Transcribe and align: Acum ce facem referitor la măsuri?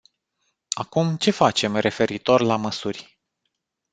Acum 0.71 1.15
ce 1.17 1.31
facem 1.31 1.75
referitor 1.75 2.41
la 2.41 2.55
măsuri? 2.55 3.19